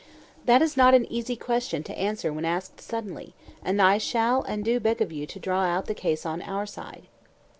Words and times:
That 0.45 0.63
is 0.63 0.75
not 0.75 0.95
an 0.95 1.05
easy 1.11 1.35
question 1.35 1.83
to 1.83 1.95
answer 1.95 2.33
when 2.33 2.43
asked 2.43 2.81
suddenly; 2.81 3.35
and 3.63 3.79
I 3.79 3.99
shall 3.99 4.41
and 4.41 4.61
I 4.61 4.63
do 4.63 4.79
beg 4.79 4.99
of 4.99 5.11
you 5.11 5.27
to 5.27 5.39
draw 5.39 5.61
out 5.65 5.85
the 5.85 5.93
case 5.93 6.25
on 6.25 6.41
our 6.41 6.65
side. 6.65 7.05